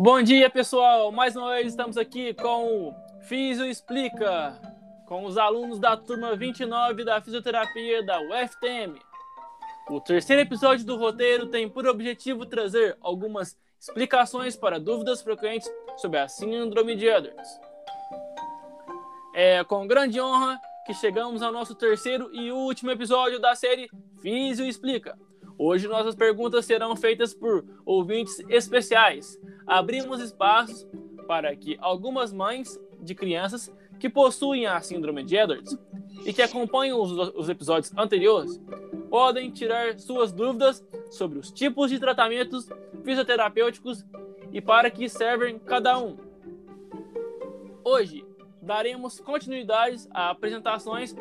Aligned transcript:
Bom 0.00 0.22
dia, 0.22 0.48
pessoal! 0.48 1.10
Mais 1.10 1.34
uma 1.34 1.50
vez 1.54 1.66
estamos 1.66 1.96
aqui 1.96 2.32
com 2.32 2.86
o 2.86 2.94
Fisio 3.22 3.66
Explica, 3.66 4.56
com 5.08 5.24
os 5.24 5.36
alunos 5.36 5.80
da 5.80 5.96
turma 5.96 6.36
29 6.36 7.04
da 7.04 7.20
fisioterapia 7.20 8.00
da 8.06 8.20
UFTM. 8.20 8.96
O 9.90 10.00
terceiro 10.00 10.40
episódio 10.40 10.86
do 10.86 10.96
roteiro 10.96 11.48
tem 11.48 11.68
por 11.68 11.84
objetivo 11.84 12.46
trazer 12.46 12.96
algumas 13.00 13.58
explicações 13.80 14.54
para 14.54 14.78
dúvidas 14.78 15.20
frequentes 15.20 15.68
sobre 15.96 16.20
a 16.20 16.28
síndrome 16.28 16.94
de 16.94 17.06
Edwards. 17.06 17.60
É 19.34 19.64
com 19.64 19.84
grande 19.84 20.20
honra 20.20 20.60
que 20.86 20.94
chegamos 20.94 21.42
ao 21.42 21.50
nosso 21.50 21.74
terceiro 21.74 22.30
e 22.32 22.52
último 22.52 22.92
episódio 22.92 23.40
da 23.40 23.56
série 23.56 23.90
Fisio 24.22 24.64
Explica. 24.64 25.18
Hoje 25.58 25.88
nossas 25.88 26.14
perguntas 26.14 26.64
serão 26.64 26.94
feitas 26.94 27.34
por 27.34 27.64
ouvintes 27.84 28.38
especiais. 28.48 29.40
Abrimos 29.66 30.20
espaços 30.20 30.86
para 31.26 31.54
que 31.56 31.76
algumas 31.80 32.32
mães 32.32 32.80
de 33.00 33.12
crianças 33.12 33.74
que 33.98 34.08
possuem 34.08 34.66
a 34.66 34.80
síndrome 34.80 35.24
de 35.24 35.36
Edwards 35.36 35.76
e 36.24 36.32
que 36.32 36.42
acompanham 36.42 37.00
os, 37.00 37.10
os 37.34 37.48
episódios 37.48 37.92
anteriores 37.98 38.60
podem 39.10 39.50
tirar 39.50 39.98
suas 39.98 40.32
dúvidas 40.32 40.84
sobre 41.10 41.40
os 41.40 41.50
tipos 41.50 41.90
de 41.90 41.98
tratamentos 41.98 42.68
fisioterapêuticos 43.02 44.04
e 44.52 44.60
para 44.60 44.90
que 44.90 45.08
servem 45.08 45.58
cada 45.58 45.98
um. 45.98 46.16
Hoje 47.82 48.24
daremos 48.62 49.18
continuidade 49.18 50.06
a 50.10 50.30
apresentações 50.30 51.16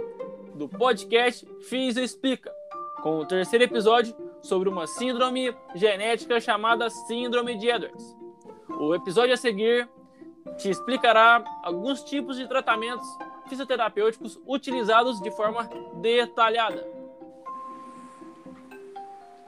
do 0.53 0.69
podcast 0.69 1.47
Fisio 1.61 2.03
Explica, 2.03 2.51
com 3.01 3.19
o 3.19 3.25
terceiro 3.25 3.63
episódio 3.63 4.26
sobre 4.47 4.69
uma 4.69 4.87
síndrome 4.87 5.53
genética 5.75 6.39
chamada 6.39 6.89
Síndrome 6.89 7.57
de 7.57 7.69
Edwards. 7.69 8.15
O 8.69 8.95
episódio 8.95 9.33
a 9.33 9.37
seguir 9.37 9.89
te 10.57 10.69
explicará 10.69 11.43
alguns 11.61 12.01
tipos 12.03 12.37
de 12.37 12.47
tratamentos 12.47 13.05
fisioterapêuticos 13.49 14.39
utilizados 14.47 15.21
de 15.21 15.29
forma 15.31 15.69
detalhada. 16.01 16.87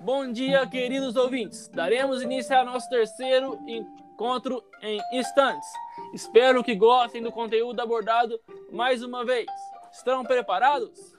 Bom 0.02 0.32
dia, 0.32 0.68
queridos 0.68 1.16
ouvintes. 1.16 1.70
Daremos 1.70 2.22
início 2.22 2.58
ao 2.58 2.66
nosso 2.66 2.90
terceiro 2.90 3.58
encontro 3.68 4.64
em 4.82 5.00
instantes. 5.14 5.68
Espero 6.14 6.64
que 6.64 6.76
gostem 6.76 7.22
do 7.22 7.32
conteúdo 7.32 7.80
abordado 7.80 8.40
mais 8.72 9.02
uma 9.02 9.24
vez. 9.24 9.48
Estão 9.94 10.24
preparados? 10.24 11.18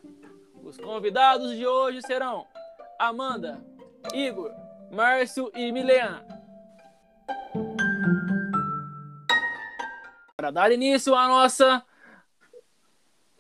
Os 0.63 0.77
convidados 0.77 1.57
de 1.57 1.67
hoje 1.67 2.03
serão 2.03 2.47
Amanda, 3.01 3.65
Igor, 4.15 4.53
Márcio 4.91 5.51
e 5.55 5.71
Milena. 5.71 6.27
Para 10.37 10.51
dar 10.51 10.73
início 10.73 11.15
à 11.15 11.29
nossa 11.29 11.85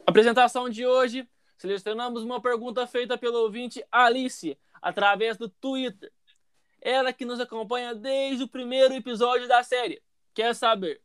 apresentação 0.06 0.68
de 0.68 0.86
hoje, 0.86 1.28
selecionamos 1.56 2.22
uma 2.22 2.40
pergunta 2.40 2.86
feita 2.86 3.16
pelo 3.16 3.38
ouvinte 3.38 3.84
Alice, 3.90 4.56
através 4.80 5.36
do 5.36 5.48
Twitter. 5.48 6.12
Ela 6.80 7.12
que 7.12 7.24
nos 7.24 7.40
acompanha 7.40 7.94
desde 7.94 8.44
o 8.44 8.48
primeiro 8.48 8.94
episódio 8.94 9.48
da 9.48 9.62
série. 9.62 10.02
Quer 10.32 10.54
saber? 10.54 11.00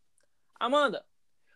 Amanda, 0.60 1.06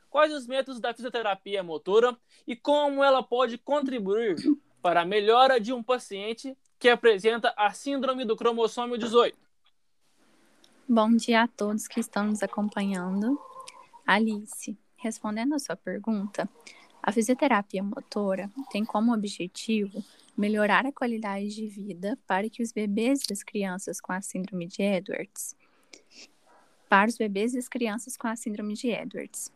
quais 0.09 0.33
os 0.33 0.47
métodos 0.47 0.81
da 0.81 0.93
fisioterapia 0.93 1.61
motora 1.61 2.17
e 2.47 2.55
como 2.55 3.03
ela 3.03 3.21
pode 3.21 3.57
contribuir 3.57 4.35
para 4.81 5.01
a 5.01 5.05
melhora 5.05 5.59
de 5.59 5.71
um 5.71 5.83
paciente 5.83 6.57
que 6.79 6.87
apresenta 6.87 7.53
a 7.57 7.71
síndrome 7.71 8.23
do 8.23 8.37
cromossomo 8.37 8.97
18. 8.97 9.37
Bom 10.87 11.13
dia 11.15 11.43
a 11.43 11.47
todos 11.47 11.87
que 11.87 11.99
estão 11.99 12.27
nos 12.27 12.41
acompanhando. 12.41 13.37
Alice, 14.07 14.77
respondendo 14.95 15.53
a 15.53 15.59
sua 15.59 15.75
pergunta, 15.75 16.49
a 17.03 17.11
fisioterapia 17.11 17.83
motora 17.83 18.49
tem 18.71 18.85
como 18.85 19.13
objetivo 19.13 20.03
melhorar 20.37 20.85
a 20.85 20.91
qualidade 20.91 21.53
de 21.53 21.67
vida 21.67 22.17
para 22.25 22.49
que 22.49 22.63
os 22.63 22.71
bebês 22.71 23.21
e 23.29 23.33
as 23.33 23.43
crianças 23.43 23.99
com 23.99 24.13
a 24.13 24.21
síndrome 24.21 24.65
de 24.65 24.81
Edwards 24.81 25.53
para 26.87 27.09
os 27.09 27.17
bebês 27.17 27.53
e 27.53 27.59
as 27.59 27.67
crianças 27.67 28.17
com 28.17 28.27
a 28.27 28.35
síndrome 28.35 28.73
de 28.73 28.87
Edwards. 28.87 29.51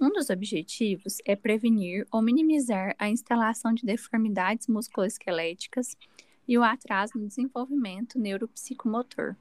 Um 0.00 0.10
dos 0.10 0.30
objetivos 0.30 1.18
é 1.24 1.34
prevenir 1.34 2.06
ou 2.12 2.22
minimizar 2.22 2.94
a 2.98 3.08
instalação 3.08 3.74
de 3.74 3.84
deformidades 3.84 4.68
musculoesqueléticas 4.68 5.96
e 6.50 6.58
o 6.58 6.64
atraso 6.64 7.12
no 7.16 7.28
desenvolvimento 7.28 8.18
neuropsicomotor. 8.18 9.36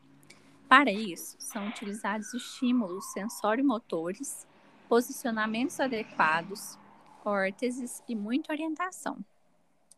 Para 0.67 0.91
isso, 0.91 1.35
são 1.39 1.67
utilizados 1.67 2.31
estímulos 2.35 3.03
sensório-motores, 3.13 4.45
posicionamentos 4.87 5.79
adequados, 5.79 6.77
órteses 7.25 8.03
e 8.07 8.15
muita 8.15 8.53
orientação 8.53 9.25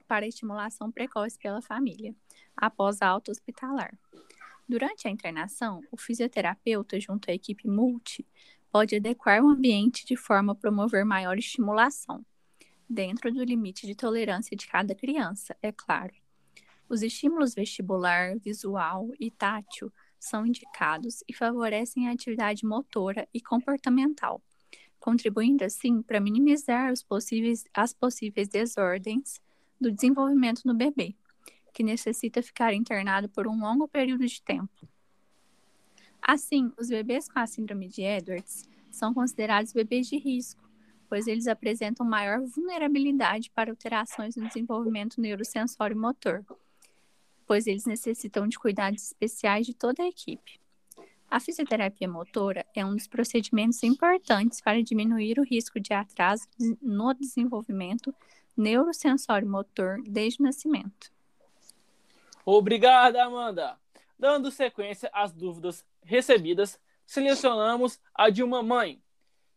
para 0.08 0.26
estimulação 0.26 0.90
precoce 0.90 1.38
pela 1.38 1.62
família, 1.62 2.16
após 2.56 3.02
a 3.02 3.08
alta 3.08 3.30
hospitalar. 3.30 3.94
Durante 4.68 5.06
a 5.06 5.12
internação, 5.12 5.82
o 5.92 5.98
fisioterapeuta, 5.98 6.98
junto 6.98 7.30
à 7.30 7.34
equipe 7.34 7.68
multi, 7.68 8.26
pode 8.72 8.96
adequar 8.96 9.44
o 9.44 9.50
ambiente 9.50 10.06
de 10.06 10.16
forma 10.16 10.54
a 10.54 10.56
promover 10.56 11.04
maior 11.04 11.38
estimulação, 11.38 12.26
dentro 12.90 13.34
do 13.34 13.44
limite 13.44 13.86
de 13.86 13.96
tolerância 13.96 14.56
de 14.56 14.66
cada 14.66 14.96
criança, 14.96 15.58
é 15.62 15.74
claro. 15.74 16.21
Os 16.92 17.02
estímulos 17.02 17.56
vestibular, 17.56 18.38
visual 18.38 19.12
e 19.18 19.32
tátil 19.32 19.90
são 20.20 20.46
indicados 20.46 21.24
e 21.26 21.34
favorecem 21.34 22.10
a 22.10 22.12
atividade 22.12 22.66
motora 22.66 23.26
e 23.34 23.40
comportamental, 23.40 24.42
contribuindo 25.00 25.64
assim 25.64 26.02
para 26.02 26.20
minimizar 26.20 26.92
possíveis, 27.08 27.64
as 27.74 27.94
possíveis 27.94 28.50
desordens 28.50 29.40
do 29.80 29.90
desenvolvimento 29.90 30.64
no 30.66 30.76
bebê, 30.76 31.16
que 31.74 31.82
necessita 31.82 32.44
ficar 32.44 32.74
internado 32.74 33.30
por 33.30 33.48
um 33.48 33.58
longo 33.58 33.88
período 33.88 34.28
de 34.28 34.42
tempo. 34.42 34.86
Assim, 36.22 36.74
os 36.78 36.90
bebês 36.90 37.30
com 37.30 37.40
a 37.40 37.48
síndrome 37.48 37.88
de 37.88 38.02
Edwards 38.02 38.68
são 38.92 39.14
considerados 39.14 39.72
bebês 39.72 40.08
de 40.08 40.18
risco, 40.18 40.70
pois 41.08 41.26
eles 41.26 41.48
apresentam 41.48 42.06
maior 42.06 42.42
vulnerabilidade 42.42 43.50
para 43.50 43.72
alterações 43.72 44.36
no 44.36 44.46
desenvolvimento 44.46 45.22
neurosensório 45.22 45.98
motor, 45.98 46.44
pois 47.52 47.68
eles 47.68 47.84
necessitam 47.84 48.48
de 48.48 48.58
cuidados 48.58 49.08
especiais 49.08 49.68
de 49.68 49.74
toda 49.74 50.02
a 50.02 50.08
equipe. 50.08 50.58
A 51.30 51.38
fisioterapia 51.38 52.08
motora 52.08 52.66
é 52.74 52.86
um 52.86 52.96
dos 52.96 53.08
procedimentos 53.08 53.84
importantes 53.84 54.62
para 54.62 54.82
diminuir 54.82 55.38
o 55.38 55.44
risco 55.44 55.78
de 55.78 55.94
atraso 55.94 56.48
no 56.82 57.14
desenvolvimento 57.14 58.16
neurosensório 58.56 59.50
motor 59.50 60.02
desde 60.08 60.40
o 60.40 60.46
nascimento. 60.46 61.12
Obrigada, 62.46 63.22
Amanda! 63.22 63.78
Dando 64.18 64.50
sequência 64.50 65.10
às 65.12 65.34
dúvidas 65.34 65.86
recebidas, 66.04 66.80
selecionamos 67.06 68.00
a 68.16 68.30
de 68.30 68.44
uma 68.44 68.64
mãe 68.64 69.04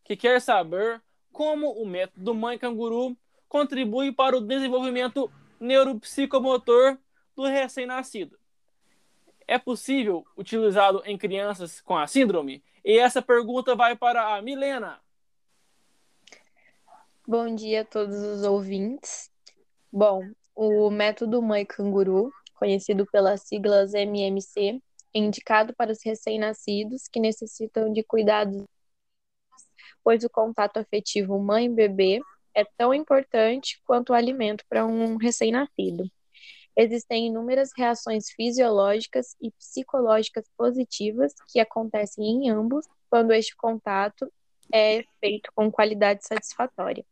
que 0.03 0.17
quer 0.17 0.41
saber 0.41 1.01
como 1.31 1.71
o 1.71 1.85
método 1.85 2.35
mãe 2.35 2.57
canguru 2.57 3.15
contribui 3.47 4.11
para 4.11 4.35
o 4.35 4.41
desenvolvimento 4.41 5.31
neuropsicomotor 5.61 6.97
do 7.35 7.43
recém-nascido. 7.43 8.37
É 9.47 9.59
possível 9.59 10.25
utilizá-lo 10.35 11.03
em 11.05 11.17
crianças 11.17 11.81
com 11.81 11.95
a 11.95 12.07
síndrome? 12.07 12.63
E 12.83 12.97
essa 12.97 13.21
pergunta 13.21 13.75
vai 13.75 13.95
para 13.95 14.35
a 14.35 14.41
Milena. 14.41 14.99
Bom 17.27 17.53
dia 17.55 17.81
a 17.81 17.85
todos 17.85 18.15
os 18.15 18.43
ouvintes. 18.43 19.31
Bom, 19.91 20.23
o 20.55 20.89
método 20.89 21.41
Mãe 21.41 21.65
Canguru, 21.65 22.31
conhecido 22.55 23.05
pelas 23.07 23.41
siglas 23.41 23.93
MMC, 23.93 24.81
é 25.13 25.19
indicado 25.19 25.73
para 25.73 25.91
os 25.91 26.03
recém-nascidos 26.03 27.07
que 27.07 27.19
necessitam 27.19 27.91
de 27.91 28.03
cuidados, 28.03 28.63
pois 30.03 30.23
o 30.23 30.29
contato 30.29 30.77
afetivo 30.77 31.39
mãe-bebê 31.39 32.19
é 32.53 32.63
tão 32.77 32.93
importante 32.93 33.81
quanto 33.85 34.11
o 34.11 34.13
alimento 34.13 34.63
para 34.69 34.85
um 34.85 35.17
recém-nascido. 35.17 36.09
Existem 36.77 37.27
inúmeras 37.27 37.71
reações 37.75 38.29
fisiológicas 38.31 39.35
e 39.41 39.49
psicológicas 39.51 40.45
positivas 40.57 41.33
que 41.51 41.59
acontecem 41.59 42.25
em 42.25 42.49
ambos 42.49 42.85
quando 43.09 43.31
este 43.31 43.55
contato 43.55 44.31
é 44.73 45.03
feito 45.19 45.49
com 45.55 45.71
qualidade 45.71 46.25
satisfatória. 46.25 47.05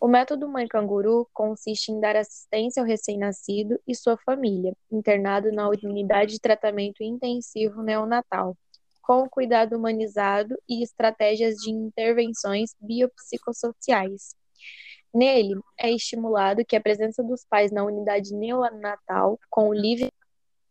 O 0.00 0.06
método 0.06 0.48
Mãe 0.48 0.68
Canguru 0.68 1.28
consiste 1.32 1.90
em 1.90 1.98
dar 1.98 2.14
assistência 2.14 2.80
ao 2.80 2.86
recém-nascido 2.86 3.80
e 3.86 3.96
sua 3.96 4.16
família, 4.16 4.72
internado 4.92 5.50
na 5.50 5.68
unidade 5.68 6.34
de 6.34 6.40
tratamento 6.40 7.02
intensivo 7.02 7.82
neonatal, 7.82 8.56
com 9.02 9.28
cuidado 9.28 9.76
humanizado 9.76 10.56
e 10.68 10.84
estratégias 10.84 11.56
de 11.56 11.70
intervenções 11.70 12.76
biopsicossociais. 12.80 14.37
Nele, 15.18 15.60
é 15.76 15.90
estimulado 15.90 16.64
que 16.64 16.76
a 16.76 16.80
presença 16.80 17.24
dos 17.24 17.44
pais 17.44 17.72
na 17.72 17.82
unidade 17.82 18.32
neonatal 18.32 19.36
com 19.50 19.74
livre 19.74 20.12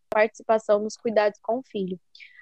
participação 0.10 0.80
nos 0.80 0.96
cuidados 0.96 1.38
com 1.42 1.58
o 1.58 1.64
filho, 1.64 2.00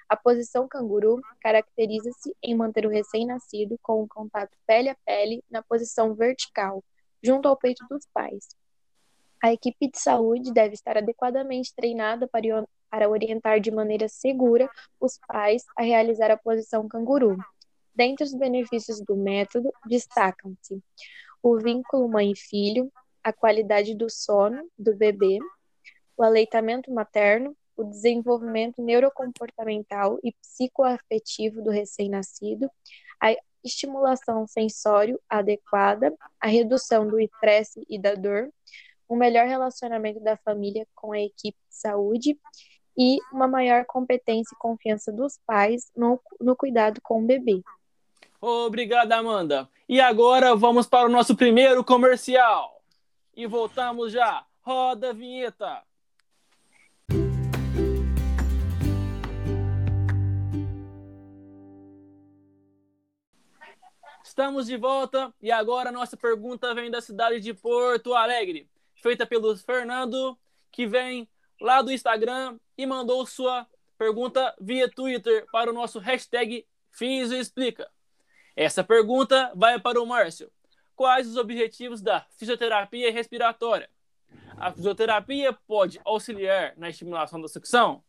A 0.08 0.16
posição 0.16 0.68
canguru 0.68 1.20
caracteriza-se 1.40 2.32
em 2.40 2.54
manter 2.54 2.86
o 2.86 2.90
recém-nascido 2.90 3.76
com 3.82 4.04
o 4.04 4.06
contato 4.06 4.56
pele 4.64 4.88
a 4.88 4.96
pele 5.04 5.42
na 5.50 5.64
posição 5.64 6.14
vertical, 6.14 6.84
junto 7.20 7.48
ao 7.48 7.56
peito 7.56 7.84
dos 7.90 8.06
pais. 8.14 8.46
A 9.42 9.52
equipe 9.52 9.90
de 9.90 9.98
saúde 9.98 10.52
deve 10.52 10.74
estar 10.74 10.96
adequadamente 10.96 11.74
treinada 11.74 12.28
para 12.28 13.10
orientar 13.10 13.58
de 13.58 13.72
maneira 13.72 14.08
segura 14.08 14.70
os 15.00 15.18
pais 15.26 15.64
a 15.76 15.82
realizar 15.82 16.30
a 16.30 16.36
posição 16.36 16.86
canguru. 16.86 17.36
Dentre 17.92 18.24
os 18.24 18.32
benefícios 18.32 19.00
do 19.00 19.16
método, 19.16 19.72
destacam-se 19.86 20.80
o 21.48 21.60
vínculo 21.60 22.08
mãe 22.08 22.32
e 22.32 22.36
filho, 22.36 22.92
a 23.22 23.32
qualidade 23.32 23.94
do 23.94 24.10
sono 24.10 24.68
do 24.76 24.96
bebê, 24.96 25.38
o 26.16 26.24
aleitamento 26.24 26.92
materno, 26.92 27.56
o 27.76 27.84
desenvolvimento 27.84 28.82
neurocomportamental 28.82 30.18
e 30.24 30.32
psicoafetivo 30.32 31.62
do 31.62 31.70
recém-nascido, 31.70 32.68
a 33.22 33.36
estimulação 33.62 34.44
sensório 34.48 35.20
adequada, 35.28 36.12
a 36.40 36.48
redução 36.48 37.06
do 37.06 37.20
estresse 37.20 37.86
e 37.88 37.96
da 37.96 38.16
dor, 38.16 38.52
um 39.08 39.14
melhor 39.14 39.46
relacionamento 39.46 40.18
da 40.18 40.36
família 40.38 40.84
com 40.96 41.12
a 41.12 41.20
equipe 41.20 41.58
de 41.68 41.76
saúde 41.76 42.36
e 42.98 43.18
uma 43.32 43.46
maior 43.46 43.84
competência 43.84 44.52
e 44.52 44.58
confiança 44.58 45.12
dos 45.12 45.38
pais 45.46 45.92
no, 45.96 46.20
no 46.40 46.56
cuidado 46.56 47.00
com 47.00 47.22
o 47.22 47.26
bebê. 47.26 47.62
Obrigada, 48.40 49.16
Amanda. 49.16 49.68
E 49.88 50.00
agora 50.00 50.54
vamos 50.54 50.86
para 50.86 51.06
o 51.06 51.10
nosso 51.10 51.36
primeiro 51.36 51.84
comercial. 51.84 52.82
E 53.34 53.46
voltamos 53.46 54.12
já. 54.12 54.44
Roda 54.62 55.10
a 55.10 55.12
vinheta. 55.12 55.82
Estamos 64.24 64.66
de 64.66 64.76
volta 64.76 65.32
e 65.40 65.50
agora 65.50 65.88
a 65.88 65.92
nossa 65.92 66.14
pergunta 66.14 66.74
vem 66.74 66.90
da 66.90 67.00
cidade 67.00 67.40
de 67.40 67.54
Porto 67.54 68.12
Alegre, 68.12 68.68
feita 68.96 69.24
pelo 69.24 69.56
Fernando, 69.56 70.36
que 70.70 70.86
vem 70.86 71.26
lá 71.58 71.80
do 71.80 71.90
Instagram 71.90 72.58
e 72.76 72.84
mandou 72.84 73.24
sua 73.24 73.66
pergunta 73.96 74.54
via 74.60 74.90
Twitter 74.90 75.46
para 75.50 75.70
o 75.70 75.72
nosso 75.72 75.98
hashtag 75.98 76.66
Fiz 76.90 77.30
Explica. 77.30 77.90
Essa 78.56 78.82
pergunta 78.82 79.52
vai 79.54 79.78
para 79.78 80.00
o 80.00 80.06
Márcio. 80.06 80.50
Quais 80.94 81.28
os 81.28 81.36
objetivos 81.36 82.00
da 82.00 82.22
fisioterapia 82.38 83.12
respiratória? 83.12 83.90
A 84.56 84.72
fisioterapia 84.72 85.52
pode 85.52 86.00
auxiliar 86.02 86.72
na 86.78 86.88
estimulação 86.88 87.38
da 87.38 87.48
sucção? 87.48 88.02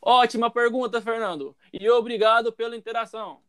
Ótima 0.00 0.50
pergunta, 0.50 1.02
Fernando, 1.02 1.54
e 1.70 1.88
obrigado 1.90 2.50
pela 2.50 2.74
interação. 2.74 3.40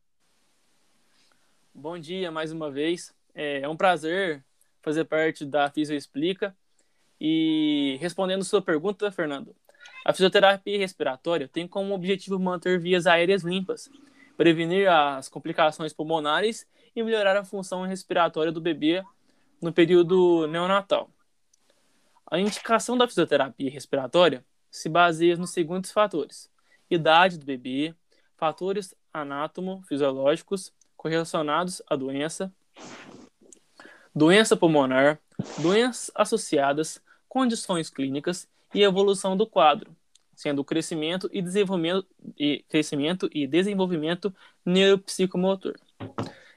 Bom 1.74 1.98
dia 1.98 2.30
mais 2.30 2.52
uma 2.52 2.70
vez. 2.70 3.16
É 3.34 3.68
um 3.70 3.78
prazer 3.78 4.44
fazer 4.82 5.06
parte 5.06 5.46
da 5.46 5.70
Fisio 5.72 5.96
Explica. 5.96 6.54
E 7.20 7.98
respondendo 8.02 8.44
sua 8.44 8.62
pergunta, 8.62 9.10
Fernando, 9.10 9.56
a 10.04 10.12
fisioterapia 10.12 10.78
respiratória 10.78 11.48
tem 11.48 11.66
como 11.66 11.96
objetivo 11.96 12.38
manter 12.38 12.78
vias 12.78 13.08
aéreas 13.08 13.44
limpas, 13.44 13.90
prevenir 14.38 14.90
as 14.90 15.30
complicações 15.30 15.94
pulmonares 15.94 16.68
e 16.96 17.04
melhorar 17.04 17.36
a 17.36 17.46
função 17.46 17.84
respiratória 17.84 18.52
do 18.52 18.62
bebê 18.62 19.04
no 19.62 19.72
período 19.72 20.48
neonatal. 20.48 21.10
A 22.30 22.40
indicação 22.40 22.98
da 22.98 23.08
fisioterapia 23.08 23.70
respiratória 23.70 24.44
se 24.70 24.90
baseia 24.90 25.38
nos 25.38 25.52
seguintes 25.52 25.92
fatores: 25.92 26.50
idade 26.90 27.38
do 27.38 27.46
bebê, 27.46 27.94
fatores 28.36 28.96
anátomo-fisiológicos, 29.14 30.74
correlacionados 30.98 31.82
à 31.88 31.96
doença, 31.96 32.52
doença 34.16 34.58
pulmonar, 34.58 35.20
doenças 35.60 36.12
associadas, 36.16 37.02
condições 37.30 37.90
clínicas 37.90 38.48
e 38.74 38.82
evolução 38.82 39.38
do 39.38 39.46
quadro, 39.46 39.96
sendo 40.36 40.60
o 40.60 40.66
crescimento 40.66 41.30
e 41.32 41.42
desenvolvimento 41.42 42.08
e 42.38 42.66
crescimento 42.70 43.30
e 43.34 43.48
desenvolvimento 43.48 44.34
neuropsicomotor. 44.66 45.76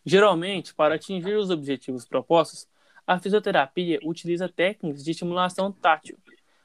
Geralmente, 0.05 0.75
para 0.75 0.95
atingir 0.95 1.35
os 1.37 1.51
objetivos 1.51 2.05
propostos, 2.05 2.69
a 3.07 3.19
fisioterapia 3.19 3.99
utiliza 4.03 4.49
técnicas 4.49 5.05
de 5.05 5.11
estimulação 5.11 5.71
tátil 5.71 6.19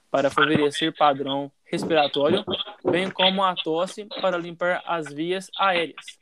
para 0.09 0.29
favorecer 0.29 0.95
padrão 0.95 1.51
respiratório, 1.63 2.43
bem 2.83 3.09
como 3.09 3.43
a 3.43 3.55
tosse 3.55 4.05
para 4.21 4.37
limpar 4.37 4.83
as 4.85 5.13
vias 5.13 5.49
aéreas, 5.57 6.19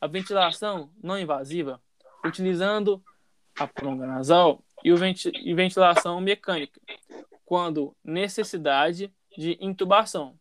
a 0.00 0.06
ventilação 0.06 0.90
não 1.02 1.18
invasiva, 1.18 1.80
utilizando 2.24 3.02
a 3.58 3.66
pronga 3.66 4.06
nasal 4.06 4.64
e, 4.82 4.92
venti 4.94 5.30
e 5.34 5.54
ventilação 5.54 6.20
mecânica, 6.20 6.80
quando 7.44 7.94
necessidade 8.02 9.12
de 9.40 9.56
intubação. 9.58 10.38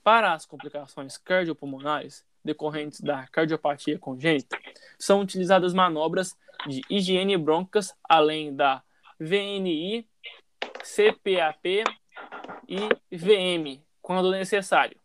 Para 0.00 0.32
as 0.32 0.46
complicações 0.46 1.18
cardiopulmonares 1.18 2.24
decorrentes 2.44 3.00
da 3.00 3.26
cardiopatia 3.26 3.98
congênita, 3.98 4.56
são 4.96 5.20
utilizadas 5.20 5.74
manobras 5.74 6.36
de 6.68 6.82
higiene 6.88 7.36
brôncas, 7.36 7.92
além 8.08 8.54
da 8.54 8.80
VNI, 9.18 10.08
CPAP 10.84 11.82
e 12.68 13.16
VM, 13.16 13.82
quando 14.00 14.30
necessário. 14.30 14.96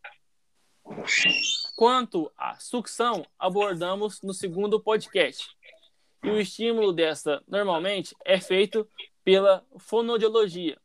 Quanto 1.76 2.32
à 2.38 2.56
sucção, 2.60 3.26
abordamos 3.40 4.22
no 4.22 4.34
segundo 4.34 4.80
podcast. 4.80 5.50
E 6.24 6.30
o 6.30 6.40
estímulo 6.40 6.94
dessa, 6.94 7.44
normalmente, 7.48 8.16
é 8.24 8.40
feito 8.40 8.88
pela 9.24 9.66
fonodiologia. 9.80 10.78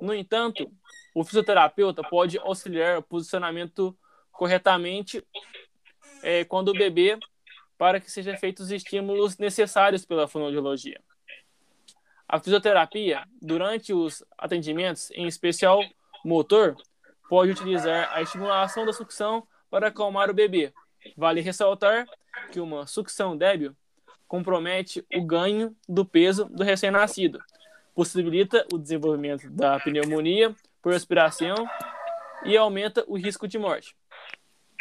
No 0.00 0.12
entanto, 0.12 0.68
o 1.14 1.24
fisioterapeuta 1.24 2.02
pode 2.02 2.38
auxiliar 2.38 2.98
o 2.98 3.02
posicionamento 3.02 3.96
corretamente 4.30 5.24
é, 6.22 6.44
quando 6.44 6.68
o 6.68 6.72
bebê, 6.72 7.18
para 7.76 8.00
que 8.00 8.10
sejam 8.10 8.36
feitos 8.36 8.66
os 8.66 8.70
estímulos 8.70 9.38
necessários 9.38 10.04
pela 10.04 10.28
fonodiologia. 10.28 11.00
A 12.28 12.38
fisioterapia, 12.38 13.24
durante 13.40 13.92
os 13.92 14.24
atendimentos, 14.38 15.10
em 15.10 15.26
especial 15.26 15.80
motor, 16.24 16.76
pode 17.28 17.50
utilizar 17.50 18.10
a 18.12 18.22
estimulação 18.22 18.86
da 18.86 18.92
sucção 18.92 19.46
para 19.68 19.88
acalmar 19.88 20.30
o 20.30 20.34
bebê. 20.34 20.72
Vale 21.16 21.40
ressaltar 21.40 22.06
que 22.50 22.60
uma 22.60 22.86
sucção 22.86 23.36
débil 23.36 23.76
compromete 24.26 25.04
o 25.14 25.22
ganho 25.22 25.76
do 25.86 26.06
peso 26.06 26.46
do 26.46 26.62
recém-nascido, 26.62 27.38
possibilita 27.94 28.66
o 28.72 28.78
desenvolvimento 28.78 29.50
da 29.50 29.78
pneumonia 29.78 30.54
por 30.82 30.92
aspiração 30.92 31.54
e 32.44 32.56
aumenta 32.56 33.04
o 33.06 33.16
risco 33.16 33.46
de 33.46 33.56
morte. 33.56 33.96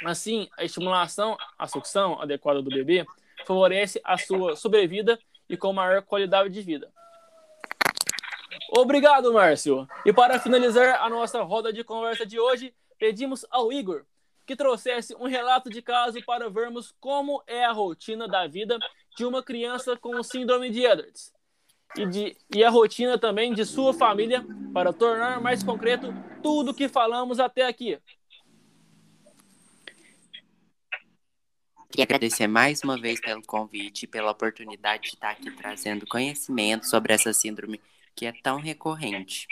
Assim, 0.04 0.50
a 0.58 0.66
estimulação 0.66 1.38
à 1.58 1.68
sucção 1.68 2.20
adequada 2.20 2.62
do 2.62 2.72
bebê 2.72 3.06
favorece 3.46 4.02
a 4.04 4.18
sua 4.18 4.56
sobrevida 4.56 5.20
e 5.48 5.56
com 5.56 5.72
maior 5.72 6.02
qualidade 6.02 6.50
de 6.50 6.62
vida. 6.62 6.92
Obrigado, 8.76 9.32
Márcio. 9.32 9.88
E 10.06 10.12
para 10.12 10.40
finalizar 10.40 11.02
a 11.02 11.10
nossa 11.10 11.42
roda 11.44 11.72
de 11.72 11.84
conversa 11.84 12.26
de 12.26 12.40
hoje, 12.40 12.74
pedimos 12.98 13.46
ao 13.52 13.72
Igor 13.72 14.06
que 14.46 14.56
trouxesse 14.56 15.16
um 15.16 15.28
relato 15.28 15.70
de 15.70 15.82
caso 15.82 16.24
para 16.26 16.50
vermos 16.50 16.94
como 17.00 17.44
é 17.46 17.64
a 17.64 17.72
rotina 17.72 18.28
da 18.28 18.48
vida 18.48 18.80
de 19.16 19.24
uma 19.24 19.44
criança 19.44 19.96
com 19.96 20.22
síndrome 20.24 20.70
de 20.70 20.84
Edwards 20.84 21.32
e, 21.98 22.06
de, 22.06 22.38
e 22.54 22.64
a 22.64 22.70
rotina 22.70 23.18
também 23.18 23.54
de 23.54 23.66
sua 23.66 23.94
família 23.94 24.46
para 24.74 24.94
tornar 24.94 25.42
mais 25.42 25.64
concreto 25.64 26.14
tudo 26.42 26.72
o 26.72 26.74
que 26.74 26.88
falamos 26.88 27.40
até 27.40 27.68
aqui. 27.68 27.98
Queria 31.90 32.06
agradecer 32.06 32.48
mais 32.48 32.82
uma 32.84 32.98
vez 33.00 33.20
pelo 33.20 33.42
convite 33.42 34.04
e 34.04 34.08
pela 34.08 34.32
oportunidade 34.32 35.04
de 35.04 35.10
estar 35.10 35.32
aqui 35.32 35.52
trazendo 35.52 36.08
conhecimento 36.08 36.88
sobre 36.88 37.14
essa 37.14 37.34
síndrome 37.34 37.82
que 38.16 38.26
é 38.26 38.32
tão 38.32 38.60
recorrente. 38.60 39.46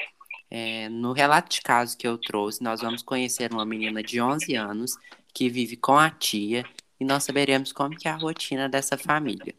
É, 0.50 0.88
no 0.88 1.12
relato 1.12 1.50
de 1.50 1.62
caso 1.62 1.98
que 1.98 2.08
eu 2.08 2.18
trouxe, 2.18 2.64
nós 2.64 2.82
vamos 2.82 3.04
conhecer 3.04 3.52
uma 3.52 3.66
menina 3.66 4.02
de 4.02 4.22
11 4.22 4.56
anos 4.56 4.98
que 5.34 5.50
vive 5.50 5.76
com 5.76 5.98
a 5.98 6.10
tia 6.10 6.66
e 6.98 7.04
nós 7.04 7.26
saberemos 7.26 7.74
como 7.74 7.96
é 8.06 8.10
a 8.10 8.16
rotina 8.16 8.70
dessa 8.70 8.98
família. 8.98 9.54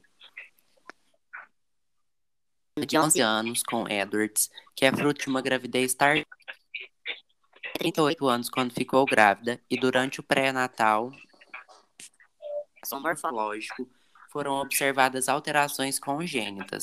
De 2.86 2.98
11 2.98 3.20
anos 3.20 3.62
com 3.62 3.88
Edwards, 3.88 4.50
que 4.74 4.84
é 4.84 4.92
fruto 4.92 5.22
de 5.22 5.28
uma 5.28 5.40
gravidez 5.40 5.94
tardia. 5.94 6.26
38 7.78 8.28
anos 8.28 8.50
quando 8.50 8.72
ficou 8.72 9.04
grávida 9.06 9.60
e 9.70 9.78
durante 9.78 10.20
o 10.20 10.22
pré-natal, 10.22 11.12
morfológico, 12.92 13.88
foram 14.32 14.54
observadas 14.54 15.28
alterações 15.28 15.98
congênitas, 15.98 16.82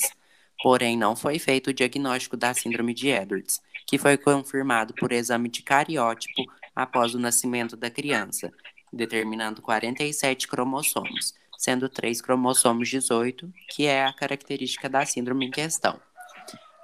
porém 0.62 0.96
não 0.96 1.14
foi 1.14 1.38
feito 1.38 1.70
o 1.70 1.74
diagnóstico 1.74 2.36
da 2.36 2.54
síndrome 2.54 2.94
de 2.94 3.08
Edwards 3.08 3.60
que 3.88 3.96
foi 3.96 4.18
confirmado 4.18 4.92
por 4.92 5.12
exame 5.12 5.48
de 5.48 5.62
cariótipo 5.62 6.44
após 6.76 7.14
o 7.14 7.18
nascimento 7.18 7.74
da 7.74 7.90
criança, 7.90 8.52
determinando 8.92 9.62
47 9.62 10.46
cromossomos, 10.46 11.34
sendo 11.58 11.88
3 11.88 12.22
cromossomos 12.22 12.88
18, 12.88 13.52
que 13.68 13.84
é 13.84 14.04
a 14.04 14.12
característica 14.12 14.88
da 14.88 15.04
síndrome 15.04 15.46
em 15.46 15.50
questão. 15.50 16.00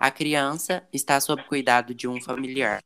A 0.00 0.10
criança 0.10 0.86
está 0.92 1.20
sob 1.20 1.44
cuidado 1.44 1.94
de 1.94 2.08
um 2.08 2.20
familiar. 2.20 2.82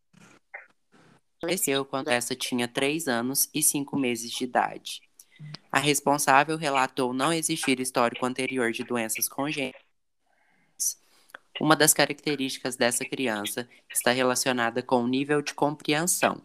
Faleceu 1.40 1.86
quando 1.86 2.08
essa 2.08 2.36
tinha 2.36 2.68
3 2.68 3.08
anos 3.08 3.48
e 3.54 3.62
5 3.62 3.98
meses 3.98 4.30
de 4.30 4.44
idade. 4.44 5.00
A 5.72 5.78
responsável 5.78 6.58
relatou 6.58 7.14
não 7.14 7.32
existir 7.32 7.80
histórico 7.80 8.26
anterior 8.26 8.70
de 8.70 8.84
doenças 8.84 9.26
congênitas. 9.26 9.80
Uma 11.60 11.74
das 11.74 11.94
características 11.94 12.76
dessa 12.76 13.04
criança 13.04 13.68
está 13.90 14.10
relacionada 14.10 14.82
com 14.82 15.02
o 15.02 15.08
nível 15.08 15.40
de 15.40 15.54
compreensão, 15.54 16.42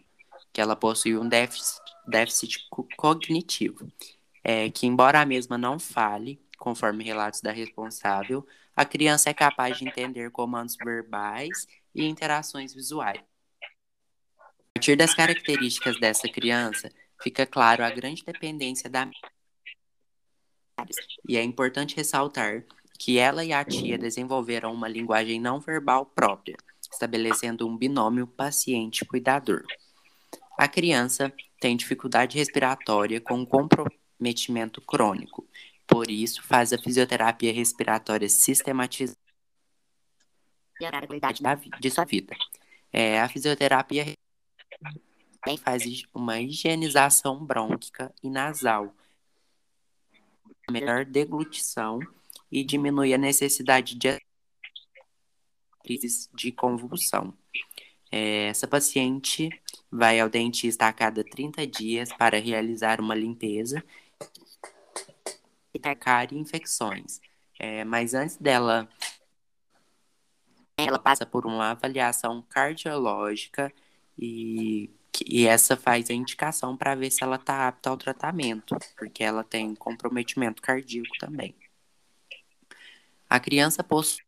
que 0.54 0.62
ela 0.62 0.76
possui 0.76 1.18
um 1.18 1.28
déficit, 1.28 1.82
déficit 2.08 2.68
cognitivo, 2.96 3.92
é, 4.44 4.70
que 4.70 4.86
embora 4.86 5.22
a 5.22 5.26
mesma 5.26 5.58
não 5.58 5.80
fale, 5.80 6.42
conforme 6.58 7.04
relatos 7.04 7.42
da 7.42 7.52
responsável, 7.52 8.46
a 8.76 8.84
criança 8.84 9.30
é 9.30 9.34
capaz 9.34 9.78
de 9.78 9.88
entender 9.88 10.32
comandos 10.32 10.76
verbais 10.76 11.68
e 11.94 12.06
interações 12.06 12.74
visuais. 12.74 13.22
A 13.62 14.80
partir 14.80 14.96
das 14.96 15.14
características 15.14 16.00
dessa 16.00 16.28
criança, 16.28 16.90
fica 17.22 17.46
claro 17.46 17.84
a 17.84 17.90
grande 17.90 18.24
dependência 18.24 18.90
da 18.90 19.10
e 21.30 21.38
é 21.38 21.44
importante 21.44 21.96
ressaltar 21.96 22.66
que 22.98 23.18
ela 23.18 23.46
e 23.46 23.54
a 23.54 23.64
tia 23.64 23.98
desenvolveram 23.98 24.74
uma 24.74 24.88
linguagem 24.88 25.40
não 25.40 25.60
verbal 25.60 26.06
própria, 26.06 26.58
estabelecendo 26.92 27.68
um 27.68 27.78
binômio 27.78 28.26
paciente-cuidador. 28.26 29.64
A 30.58 30.68
criança 30.68 31.32
tem 31.60 31.76
dificuldade 31.76 32.38
respiratória 32.38 33.22
com 33.22 33.46
comprometimento 34.14 34.82
crônico, 34.82 35.48
por 35.88 36.10
isso 36.10 36.42
faz 36.44 36.72
a 36.72 36.78
fisioterapia 36.78 37.52
respiratória 37.52 38.30
sistematizada 38.30 39.18
a 40.82 41.08
qualidade 41.08 41.42
de 41.80 41.90
sua 41.90 42.04
vida. 42.04 42.36
É, 42.92 43.22
a 43.22 43.30
fisioterapia 43.30 44.06
também 45.42 45.58
faz 45.58 45.84
uma 46.14 46.40
higienização 46.42 47.44
brônquica 47.46 48.14
e 48.22 48.30
nasal, 48.30 48.94
melhor 50.70 51.06
deglutição 51.06 52.00
e 52.52 52.64
diminui 52.64 53.14
a 53.14 53.18
necessidade 53.18 53.96
de 53.96 54.20
crises 55.84 56.30
de 56.34 56.52
convulsão. 56.52 57.34
É, 58.12 58.48
essa 58.48 58.68
paciente 58.68 59.50
vai 59.92 60.20
ao 60.20 60.30
dentista 60.30 60.88
a 60.88 60.94
cada 60.94 61.24
30 61.24 61.66
dias 61.66 62.12
para 62.14 62.40
realizar 62.40 63.00
uma 63.00 63.16
limpeza 63.16 63.84
e 65.74 65.80
atacar 65.80 66.32
infecções. 66.34 67.20
É, 67.60 67.84
mas 67.84 68.14
antes 68.14 68.38
dela, 68.38 68.88
ela 70.78 71.00
passa 71.00 71.26
por 71.26 71.46
uma 71.46 71.72
avaliação 71.72 72.42
cardiológica 72.44 73.72
e 74.18 74.90
e 75.26 75.46
essa 75.46 75.78
faz 75.78 76.10
a 76.10 76.14
indicação 76.14 76.76
para 76.76 76.96
ver 76.96 77.12
se 77.12 77.24
ela 77.24 77.36
está 77.36 77.68
apta 77.68 77.90
ao 77.90 77.98
tratamento, 77.98 78.76
porque 78.98 79.24
ela 79.24 79.44
tem 79.44 79.76
comprometimento 79.76 80.62
cardíaco 80.62 81.16
também. 81.20 81.56
A 83.30 83.40
criança 83.40 83.84
possui 83.84 84.24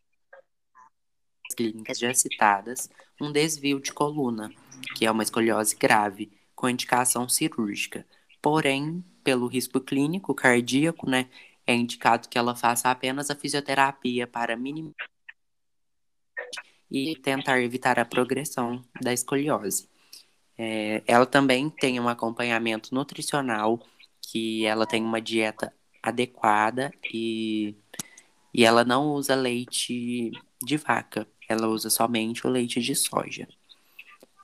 clínicas 1.55 1.97
já 1.99 2.13
citadas 2.13 2.89
um 3.21 3.31
desvio 3.31 3.79
de 3.79 3.93
coluna, 3.93 4.51
que 4.95 5.05
é 5.05 5.11
uma 5.11 5.23
escoliose 5.23 5.75
grave, 5.75 6.31
com 6.53 6.69
indicação 6.69 7.29
cirúrgica. 7.29 8.05
Porém, 8.45 9.03
pelo 9.23 9.47
risco 9.47 9.81
clínico 9.81 10.35
cardíaco, 10.35 11.09
né, 11.09 11.27
é 11.65 11.73
indicado 11.73 12.29
que 12.29 12.37
ela 12.37 12.55
faça 12.55 12.91
apenas 12.91 13.31
a 13.31 13.35
fisioterapia 13.35 14.27
para 14.27 14.55
minimizar 14.55 15.09
e 16.91 17.15
tentar 17.15 17.59
evitar 17.59 17.97
a 17.97 18.05
progressão 18.05 18.85
da 19.01 19.11
escoliose. 19.11 19.89
É, 20.55 21.01
ela 21.07 21.25
também 21.25 21.71
tem 21.71 21.99
um 21.99 22.07
acompanhamento 22.07 22.93
nutricional, 22.93 23.79
que 24.21 24.63
ela 24.63 24.85
tem 24.85 25.03
uma 25.03 25.19
dieta 25.19 25.73
adequada 26.03 26.93
e, 27.11 27.75
e 28.53 28.63
ela 28.63 28.85
não 28.85 29.07
usa 29.07 29.33
leite 29.33 30.29
de 30.63 30.77
vaca, 30.77 31.27
ela 31.49 31.67
usa 31.67 31.89
somente 31.89 32.45
o 32.45 32.49
leite 32.51 32.79
de 32.79 32.93
soja. 32.93 33.47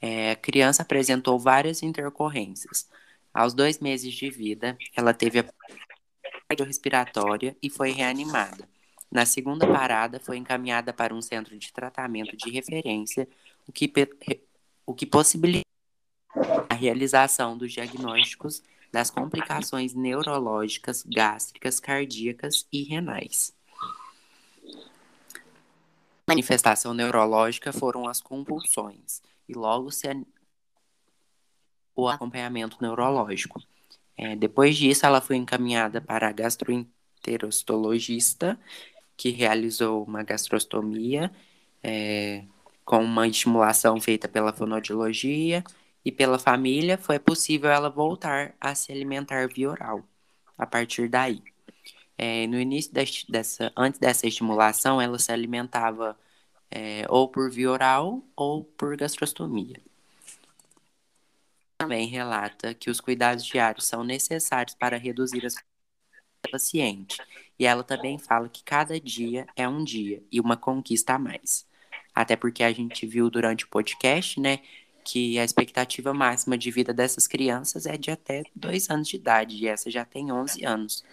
É, 0.02 0.32
a 0.32 0.36
criança 0.36 0.82
apresentou 0.82 1.38
várias 1.38 1.84
intercorrências. 1.84 2.90
Aos 3.34 3.54
dois 3.54 3.80
meses 3.80 4.14
de 4.14 4.30
vida, 4.30 4.78
ela 4.96 5.14
teve 5.14 5.40
a 5.40 6.64
respiratória 6.66 7.56
e 7.62 7.70
foi 7.70 7.92
reanimada. 7.92 8.68
Na 9.10 9.26
segunda 9.26 9.68
parada, 9.68 10.20
foi 10.20 10.38
encaminhada 10.38 10.94
para 10.94 11.14
um 11.14 11.22
centro 11.22 11.58
de 11.58 11.72
tratamento 11.72 12.36
de 12.36 12.50
referência, 12.50 13.28
o 13.68 13.72
que, 13.72 13.92
o 14.86 14.94
que 14.94 15.06
possibilitou 15.06 15.66
a 16.70 16.74
realização 16.74 17.58
dos 17.58 17.72
diagnósticos 17.72 18.64
das 18.92 19.10
complicações 19.10 19.94
neurológicas, 19.94 21.04
gástricas, 21.04 21.80
cardíacas 21.80 22.68
e 22.72 22.84
renais. 22.84 23.54
A 26.28 26.32
manifestação 26.32 26.94
neurológica 26.94 27.72
foram 27.72 28.08
as 28.08 28.22
convulsões 28.22 29.22
e 29.48 29.54
logo 29.54 29.92
se 29.92 30.08
o 32.04 32.10
acompanhamento 32.10 32.78
neurológico. 32.82 33.62
É, 34.18 34.36
depois 34.36 34.78
disso, 34.78 35.06
ela 35.06 35.22
foi 35.22 35.36
encaminhada 35.38 36.02
para 36.02 36.28
a 36.30 36.32
gastroenterostologista, 36.32 38.60
que 39.18 39.30
realizou 39.30 40.04
uma 40.04 40.24
gastrostomia 40.24 41.32
é, 41.84 42.46
com 42.86 43.04
uma 43.04 43.28
estimulação 43.28 44.00
feita 44.02 44.28
pela 44.28 44.54
fonodiologia 44.54 45.64
e 46.04 46.12
pela 46.12 46.40
família, 46.40 46.98
foi 46.98 47.20
possível 47.20 47.70
ela 47.70 47.90
voltar 47.90 48.56
a 48.60 48.74
se 48.76 48.92
alimentar 48.92 49.48
via 49.48 49.70
oral. 49.70 50.04
A 50.58 50.66
partir 50.66 51.10
daí, 51.10 51.44
é, 52.18 52.48
no 52.48 52.60
início 52.60 52.92
dessa, 53.30 53.72
antes 53.78 54.00
dessa 54.00 54.28
estimulação, 54.28 55.02
ela 55.02 55.20
se 55.20 55.32
alimentava 55.32 56.18
é, 56.70 57.06
ou 57.10 57.30
por 57.30 57.52
via 57.52 57.72
oral 57.72 58.24
ou 58.36 58.64
por 58.64 58.96
gastrostomia. 58.98 59.82
Também 61.82 62.08
relata 62.08 62.74
que 62.74 62.90
os 62.90 63.00
cuidados 63.00 63.46
diários 63.46 63.86
são 63.88 64.04
necessários 64.04 64.76
para 64.76 64.98
reduzir 64.98 65.46
as 65.46 65.56
paciente. 66.50 67.18
E 67.58 67.66
ela 67.66 67.84
também 67.84 68.18
fala 68.18 68.50
que 68.50 68.64
cada 68.64 69.00
dia 69.00 69.46
é 69.56 69.68
um 69.68 69.84
dia 69.84 70.24
e 70.32 70.40
uma 70.40 70.58
conquista 70.58 71.14
a 71.14 71.20
mais. 71.20 71.68
Até 72.14 72.36
porque 72.36 72.64
a 72.64 72.72
gente 72.72 73.06
viu 73.06 73.30
durante 73.30 73.66
o 73.66 73.70
podcast, 73.70 74.40
né, 74.40 74.60
que 75.04 75.40
a 75.40 75.44
expectativa 75.44 76.14
máxima 76.14 76.58
de 76.58 76.72
vida 76.72 76.94
dessas 76.94 77.28
crianças 77.28 77.86
é 77.86 77.98
de 77.98 78.12
até 78.12 78.44
dois 78.56 78.90
anos 78.90 79.08
de 79.08 79.16
idade, 79.16 79.58
e 79.58 79.68
essa 79.68 79.90
já 79.90 80.06
tem 80.06 80.32
11 80.32 80.66
anos. 80.66 81.04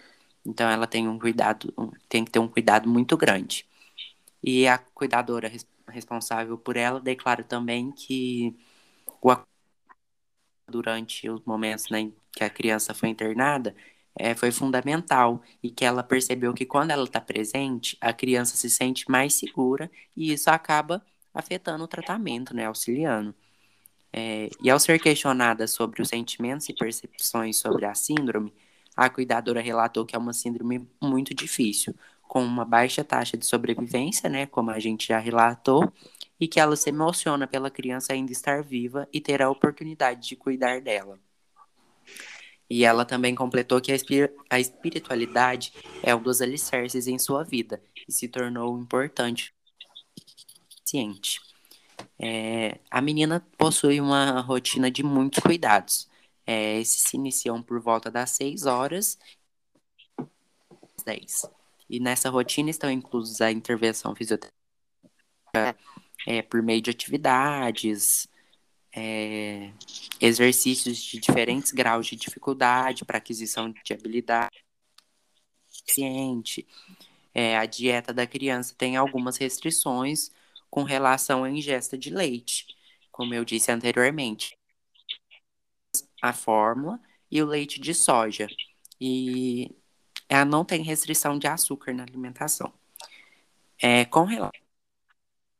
Então 0.45 0.69
ela 0.69 0.87
tem 0.87 1.07
um 1.07 1.19
cuidado, 1.19 1.73
tem 2.07 2.25
que 2.25 2.31
ter 2.31 2.39
um 2.39 2.47
cuidado 2.47 2.89
muito 2.89 3.15
grande. 3.17 3.65
E 4.43 4.67
a 4.67 4.77
cuidadora 4.77 5.51
responsável 5.87 6.57
por 6.57 6.77
ela 6.77 6.99
declara 6.99 7.43
também 7.43 7.91
que 7.91 8.55
o 9.21 9.31
durante 10.69 11.29
os 11.29 11.41
momentos 11.45 11.89
né, 11.89 12.11
que 12.31 12.43
a 12.43 12.49
criança 12.49 12.93
foi 12.93 13.09
internada 13.09 13.75
é, 14.19 14.35
foi 14.35 14.51
fundamental 14.51 15.41
e 15.63 15.69
que 15.71 15.85
ela 15.85 16.03
percebeu 16.03 16.53
que 16.53 16.65
quando 16.65 16.91
ela 16.91 17.05
está 17.05 17.21
presente, 17.21 17.97
a 18.01 18.11
criança 18.11 18.57
se 18.57 18.69
sente 18.69 19.09
mais 19.09 19.35
segura 19.35 19.89
e 20.15 20.33
isso 20.33 20.49
acaba 20.49 21.03
afetando 21.33 21.83
o 21.85 21.87
tratamento, 21.87 22.53
né, 22.53 22.65
auxiliando. 22.65 23.33
É, 24.11 24.49
e 24.61 24.69
ao 24.69 24.79
ser 24.79 24.99
questionada 24.99 25.67
sobre 25.67 26.01
os 26.01 26.09
sentimentos 26.09 26.67
e 26.67 26.73
percepções 26.73 27.57
sobre 27.57 27.85
a 27.85 27.95
síndrome, 27.95 28.53
a 28.95 29.09
cuidadora 29.09 29.61
relatou 29.61 30.05
que 30.05 30.15
é 30.15 30.19
uma 30.19 30.33
síndrome 30.33 30.85
muito 31.01 31.33
difícil, 31.33 31.95
com 32.23 32.43
uma 32.43 32.65
baixa 32.65 33.03
taxa 33.03 33.37
de 33.37 33.45
sobrevivência, 33.45 34.29
né, 34.29 34.45
como 34.45 34.71
a 34.71 34.79
gente 34.79 35.07
já 35.07 35.17
relatou, 35.17 35.91
e 36.39 36.47
que 36.47 36.59
ela 36.59 36.75
se 36.75 36.89
emociona 36.89 37.45
pela 37.45 37.69
criança 37.69 38.13
ainda 38.13 38.31
estar 38.31 38.63
viva 38.63 39.07
e 39.11 39.19
ter 39.19 39.41
a 39.41 39.49
oportunidade 39.49 40.27
de 40.27 40.35
cuidar 40.35 40.81
dela. 40.81 41.19
E 42.69 42.85
ela 42.85 43.03
também 43.03 43.33
completou 43.33 43.81
que 43.81 43.91
a, 43.91 43.95
espir 43.95 44.31
a 44.49 44.59
espiritualidade 44.59 45.73
é 46.03 46.15
um 46.15 46.21
dos 46.21 46.39
alicerces 46.41 47.07
em 47.07 47.17
sua 47.17 47.43
vida 47.43 47.81
e 48.07 48.11
se 48.11 48.27
tornou 48.27 48.79
importante 48.79 49.53
ciente. 50.85 51.41
É, 52.17 52.79
a 52.89 53.01
menina 53.01 53.45
possui 53.57 53.99
uma 53.99 54.39
rotina 54.41 54.89
de 54.89 55.03
muitos 55.03 55.39
cuidados. 55.39 56.07
É, 56.45 56.79
esses 56.79 57.01
se 57.01 57.17
iniciam 57.17 57.61
por 57.61 57.79
volta 57.79 58.09
das 58.09 58.31
6 58.31 58.65
horas 58.65 59.17
às 60.97 61.03
10. 61.03 61.45
E 61.89 61.99
nessa 61.99 62.29
rotina 62.29 62.69
estão 62.69 62.89
inclusos 62.91 63.41
a 63.41 63.51
intervenção 63.51 64.15
fisioterápica 64.15 64.53
é, 66.27 66.41
por 66.41 66.61
meio 66.61 66.81
de 66.81 66.89
atividades, 66.89 68.27
é, 68.95 69.71
exercícios 70.19 70.97
de 70.97 71.19
diferentes 71.19 71.71
graus 71.71 72.07
de 72.07 72.15
dificuldade 72.15 73.05
para 73.05 73.17
aquisição 73.17 73.71
de 73.71 73.93
habilidade 73.93 74.63
ciente. 75.87 76.67
É, 77.33 77.57
a 77.57 77.65
dieta 77.65 78.13
da 78.13 78.25
criança 78.27 78.73
tem 78.77 78.97
algumas 78.97 79.37
restrições 79.37 80.31
com 80.69 80.83
relação 80.83 81.43
à 81.43 81.49
ingesta 81.49 81.97
de 81.97 82.09
leite, 82.09 82.65
como 83.11 83.33
eu 83.33 83.45
disse 83.45 83.71
anteriormente. 83.71 84.57
A 86.21 86.33
fórmula 86.33 86.99
e 87.31 87.41
o 87.41 87.45
leite 87.45 87.79
de 87.79 87.93
soja. 87.93 88.47
E 88.99 89.73
ela 90.27 90.45
não 90.45 90.65
tem 90.65 90.83
restrição 90.83 91.39
de 91.39 91.47
açúcar 91.47 91.93
na 91.93 92.03
alimentação. 92.03 92.73
É, 93.81 94.05
com 94.05 94.25
relação 94.25 94.68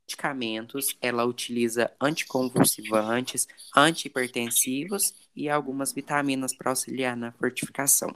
medicamentos, 0.10 0.98
ela 1.00 1.24
utiliza 1.24 1.92
anticonvulsivantes, 2.02 3.48
antihipertensivos 3.76 5.14
e 5.36 5.48
algumas 5.48 5.94
vitaminas 5.94 6.56
para 6.56 6.72
auxiliar 6.72 7.16
na 7.16 7.32
fortificação. 7.32 8.10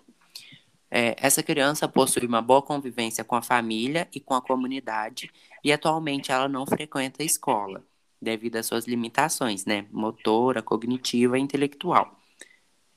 É, 0.90 1.16
essa 1.20 1.44
criança 1.44 1.88
possui 1.88 2.26
uma 2.26 2.42
boa 2.42 2.62
convivência 2.62 3.24
com 3.24 3.36
a 3.36 3.42
família 3.42 4.08
e 4.14 4.20
com 4.20 4.34
a 4.34 4.42
comunidade 4.42 5.32
e 5.64 5.72
atualmente 5.72 6.32
ela 6.32 6.48
não 6.48 6.66
frequenta 6.66 7.22
a 7.22 7.26
escola 7.26 7.84
devido 8.22 8.56
às 8.56 8.66
suas 8.66 8.86
limitações, 8.86 9.66
né, 9.66 9.86
motora, 9.92 10.62
cognitiva 10.62 11.38
e 11.38 11.42
intelectual. 11.42 12.18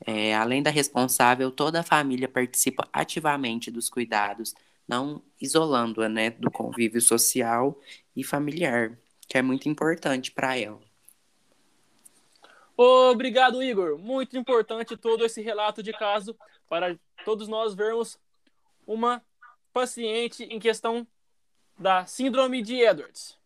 É, 0.05 0.35
além 0.35 0.63
da 0.63 0.69
responsável, 0.69 1.51
toda 1.51 1.81
a 1.81 1.83
família 1.83 2.29
participa 2.29 2.87
ativamente 2.93 3.69
dos 3.69 3.89
cuidados, 3.89 4.53
não 4.87 5.21
isolando-a 5.39 6.07
né, 6.07 6.29
do 6.31 6.49
convívio 6.49 7.01
social 7.01 7.79
e 8.15 8.23
familiar, 8.23 8.97
que 9.27 9.37
é 9.37 9.41
muito 9.41 9.67
importante 9.67 10.31
para 10.31 10.57
ela. 10.57 10.79
Obrigado, 12.75 13.61
Igor. 13.61 13.97
Muito 13.97 14.37
importante 14.37 14.95
todo 14.95 15.25
esse 15.25 15.41
relato 15.41 15.81
de 15.81 15.91
caso 15.91 16.37
para 16.69 16.97
todos 17.25 17.47
nós 17.47 17.73
vermos 17.73 18.19
uma 18.85 19.21
paciente 19.73 20.43
em 20.43 20.59
questão 20.59 21.05
da 21.77 22.05
Síndrome 22.05 22.61
de 22.61 22.75
Edwards. 22.75 23.37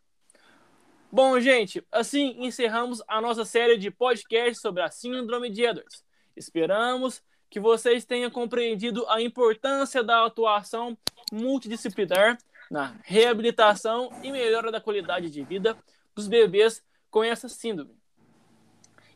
Bom, 1.12 1.40
gente, 1.40 1.86
assim 1.92 2.36
encerramos 2.46 3.02
a 3.08 3.20
nossa 3.20 3.44
série 3.44 3.78
de 3.78 3.92
podcasts 3.92 4.62
sobre 4.62 4.82
a 4.82 4.90
Síndrome 4.90 5.50
de 5.50 5.64
Edwards. 5.64 6.06
Esperamos 6.36 7.22
que 7.52 7.60
vocês 7.60 8.06
tenham 8.06 8.32
compreendido 8.32 9.06
a 9.10 9.22
importância 9.22 10.02
da 10.02 10.26
atuação 10.26 10.98
multidisciplinar 11.34 12.38
na 12.72 12.98
reabilitação 13.04 14.10
e 14.24 14.32
melhora 14.32 14.72
da 14.72 14.80
qualidade 14.80 15.30
de 15.30 15.44
vida 15.44 15.78
dos 16.16 16.30
bebês 16.30 16.82
com 17.10 17.22
essa 17.22 17.50
síndrome. 17.50 17.94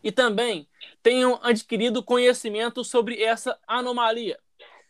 E 0.03 0.11
também 0.11 0.67
tenham 1.01 1.39
adquirido 1.41 2.03
conhecimento 2.03 2.83
sobre 2.83 3.23
essa 3.23 3.57
anomalia, 3.65 4.37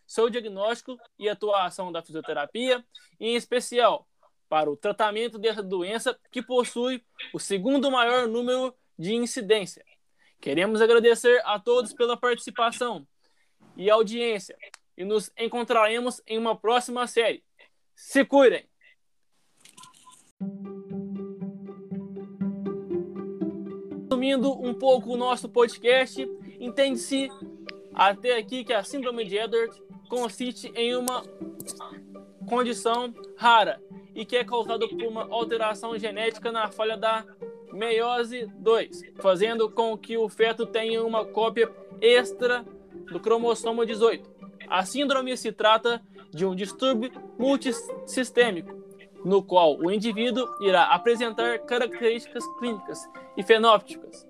seu 0.07 0.27
diagnóstico 0.27 0.97
e 1.19 1.29
atuação 1.29 1.91
da 1.91 2.01
fisioterapia, 2.01 2.83
em 3.19 3.35
especial 3.35 4.07
para 4.49 4.71
o 4.71 4.75
tratamento 4.75 5.37
dessa 5.37 5.61
doença 5.61 6.19
que 6.31 6.41
possui 6.41 7.05
o 7.31 7.39
segundo 7.39 7.91
maior 7.91 8.27
número 8.27 8.73
de 8.97 9.13
incidência. 9.13 9.85
Queremos 10.41 10.81
agradecer 10.81 11.41
a 11.45 11.59
todos 11.59 11.93
pela 11.93 12.17
participação 12.17 13.07
e 13.75 13.89
audiência 13.89 14.57
e 14.97 15.03
nos 15.03 15.31
encontraremos 15.37 16.21
em 16.25 16.37
uma 16.37 16.55
próxima 16.55 17.07
série. 17.07 17.43
Se 17.95 18.23
cuidem! 18.25 18.65
Resumindo 24.25 24.51
um 24.53 24.73
pouco 24.73 25.13
o 25.13 25.17
nosso 25.17 25.49
podcast, 25.49 26.27
entende-se 26.59 27.29
até 27.93 28.37
aqui 28.37 28.63
que 28.63 28.73
a 28.73 28.83
síndrome 28.83 29.25
de 29.25 29.37
Edward 29.37 29.81
consiste 30.09 30.71
em 30.75 30.95
uma 30.95 31.23
condição 32.47 33.13
rara 33.37 33.81
e 34.13 34.25
que 34.25 34.37
é 34.37 34.43
causada 34.43 34.87
por 34.87 35.03
uma 35.03 35.27
alteração 35.29 35.97
genética 35.97 36.51
na 36.51 36.71
falha 36.71 36.97
da 36.97 37.25
meiose 37.73 38.47
2, 38.57 39.01
fazendo 39.17 39.69
com 39.69 39.97
que 39.97 40.17
o 40.17 40.29
feto 40.29 40.65
tenha 40.65 41.03
uma 41.03 41.25
cópia 41.25 41.69
extra 41.99 42.65
do 43.11 43.19
cromossomo 43.19 43.85
18. 43.85 44.29
A 44.67 44.83
síndrome 44.83 45.35
se 45.37 45.51
trata 45.51 46.01
de 46.31 46.45
um 46.45 46.55
distúrbio 46.55 47.11
multissistêmico, 47.37 48.73
no 49.23 49.41
qual 49.41 49.77
o 49.77 49.91
indivíduo 49.91 50.47
irá 50.61 50.83
apresentar 50.85 51.59
características 51.59 52.45
clínicas 52.59 53.09
e 53.37 53.43
fenóticas 53.43 54.27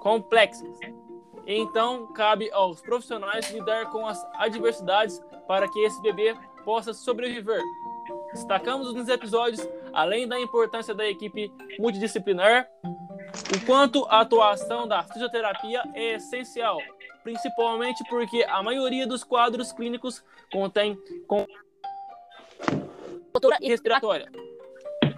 complexas. 0.00 0.78
Então, 1.46 2.06
cabe 2.12 2.50
aos 2.52 2.80
profissionais 2.80 3.50
lidar 3.50 3.90
com 3.90 4.06
as 4.06 4.22
adversidades 4.34 5.22
para 5.46 5.68
que 5.68 5.78
esse 5.80 6.00
bebê 6.02 6.34
possa 6.64 6.92
sobreviver. 6.92 7.60
Destacamos 8.32 8.92
nos 8.92 9.08
episódios, 9.08 9.66
além 9.92 10.26
da 10.26 10.40
importância 10.40 10.94
da 10.94 11.06
equipe 11.06 11.52
multidisciplinar, 11.78 12.68
o 13.54 13.66
quanto 13.66 14.04
a 14.06 14.20
atuação 14.20 14.86
da 14.86 15.02
fisioterapia 15.02 15.82
é 15.94 16.14
essencial, 16.14 16.78
principalmente 17.24 18.04
porque 18.08 18.44
a 18.44 18.62
maioria 18.62 19.06
dos 19.06 19.24
quadros 19.24 19.72
clínicos 19.72 20.22
contém 20.52 20.96
com 21.26 21.44
e 23.60 23.68
respiratória. 23.68 24.30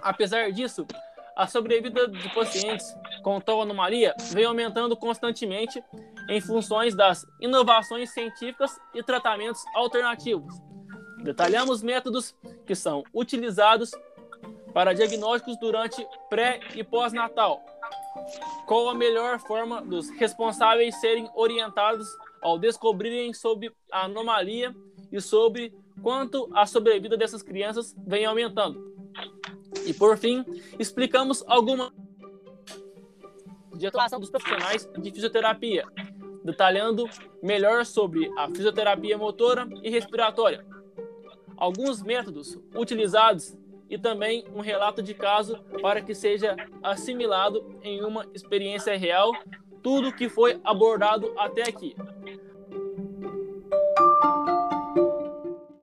Apesar 0.01 0.51
disso, 0.51 0.87
a 1.35 1.45
sobrevida 1.45 2.07
de 2.07 2.33
pacientes 2.33 2.95
com 3.21 3.39
tal 3.39 3.61
anomalia 3.61 4.15
vem 4.31 4.45
aumentando 4.45 4.97
constantemente 4.97 5.83
em 6.27 6.41
funções 6.41 6.95
das 6.95 7.25
inovações 7.39 8.09
científicas 8.09 8.79
e 8.95 9.03
tratamentos 9.03 9.63
alternativos. 9.75 10.55
Detalhamos 11.23 11.83
métodos 11.83 12.35
que 12.65 12.73
são 12.73 13.03
utilizados 13.13 13.91
para 14.73 14.93
diagnósticos 14.93 15.57
durante 15.59 16.05
pré 16.29 16.59
e 16.75 16.83
pós-natal. 16.83 17.63
Qual 18.65 18.89
a 18.89 18.95
melhor 18.95 19.39
forma 19.39 19.81
dos 19.81 20.09
responsáveis 20.09 20.99
serem 20.99 21.29
orientados 21.35 22.07
ao 22.41 22.57
descobrirem 22.57 23.33
sobre 23.33 23.71
a 23.91 24.05
anomalia 24.05 24.75
e 25.11 25.21
sobre 25.21 25.73
quanto 26.01 26.49
a 26.53 26.65
sobrevida 26.65 27.17
dessas 27.17 27.41
crianças 27.41 27.95
vem 28.05 28.25
aumentando. 28.25 28.95
E 29.85 29.93
por 29.93 30.17
fim, 30.17 30.43
explicamos 30.77 31.43
alguma 31.47 31.93
de 33.75 33.85
atuação 33.87 34.19
dos 34.19 34.29
profissionais 34.29 34.89
de 34.97 35.11
fisioterapia, 35.11 35.85
detalhando 36.43 37.05
melhor 37.41 37.85
sobre 37.85 38.29
a 38.37 38.47
fisioterapia 38.47 39.17
motora 39.17 39.67
e 39.83 39.89
respiratória, 39.89 40.65
alguns 41.55 42.01
métodos 42.01 42.57
utilizados 42.75 43.55
e 43.89 43.97
também 43.97 44.45
um 44.53 44.59
relato 44.59 45.01
de 45.01 45.13
caso 45.13 45.57
para 45.81 46.01
que 46.01 46.13
seja 46.13 46.55
assimilado 46.83 47.79
em 47.83 48.03
uma 48.03 48.25
experiência 48.33 48.97
real 48.97 49.31
tudo 49.81 50.11
que 50.11 50.27
foi 50.27 50.59
abordado 50.63 51.33
até 51.37 51.63
aqui. 51.63 51.95